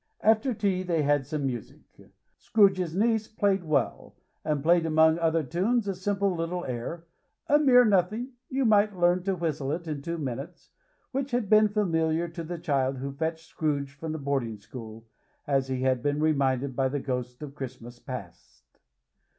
[0.21, 1.81] After tea they had some music,
[2.35, 7.05] Scrooge's niece played well; and played among other tunes a simple little air
[7.45, 10.71] (a mere nothing: you might learn to whistle it in two minutes),
[11.11, 15.05] which had been familiar to the child who fetched Scrooge from the boarding school,
[15.45, 18.79] as he had been reminded by the Ghost of Christmas Past.